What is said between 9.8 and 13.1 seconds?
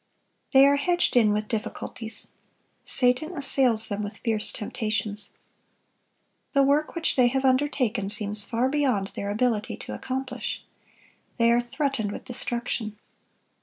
accomplish. They are threatened with destruction.